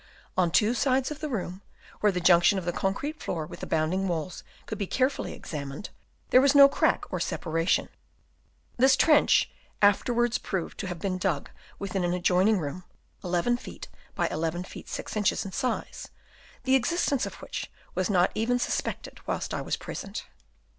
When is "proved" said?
10.39-10.79